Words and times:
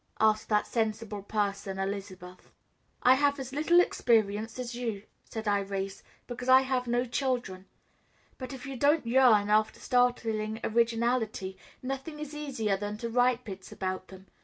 asked 0.19 0.49
that 0.49 0.65
sensible 0.65 1.21
person 1.21 1.77
Elizabeth. 1.77 2.51
"I 3.03 3.13
have 3.13 3.39
as 3.39 3.53
little 3.53 3.79
experience 3.79 4.57
as 4.57 4.73
you," 4.73 5.03
said 5.25 5.45
Irais, 5.45 6.01
"because 6.25 6.49
I 6.49 6.61
have 6.61 6.87
no 6.87 7.05
children; 7.05 7.67
but 8.39 8.51
if 8.51 8.65
you 8.65 8.75
don't 8.75 9.05
yearn 9.05 9.51
after 9.51 9.79
startling 9.79 10.59
originality, 10.63 11.55
nothing 11.83 12.17
is 12.19 12.33
easier 12.33 12.77
than 12.77 12.97
to 12.97 13.09
write 13.11 13.43
bits 13.45 13.71
about 13.71 14.07
them. 14.07 14.25